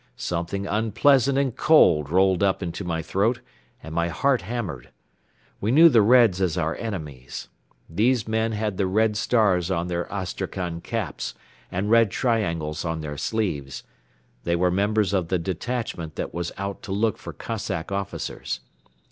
[0.15, 3.39] Something unpleasant and cold rolled up into my throat
[3.83, 4.89] and my heart hammered.
[5.59, 7.49] We knew the Reds as our enemies.
[7.87, 11.35] These men had the red stars on their Astrakhan caps
[11.71, 13.83] and red triangles on their sleeves.
[14.43, 18.59] They were members of the detachment that was out to look for Cossack officers.